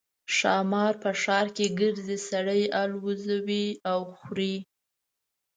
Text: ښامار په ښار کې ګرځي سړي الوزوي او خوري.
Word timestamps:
ښامار 0.35 0.93
په 1.03 1.11
ښار 1.21 1.47
کې 1.55 1.65
ګرځي 1.79 2.17
سړي 2.29 2.61
الوزوي 2.81 3.67
او 3.91 3.99
خوري. 4.17 4.55